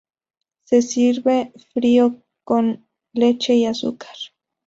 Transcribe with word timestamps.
Se 0.63 0.81
sirve 0.81 1.53
frío 1.73 2.23
con 2.43 2.87
leche 3.13 3.53
y 3.53 3.67
azúcar. 3.67 4.07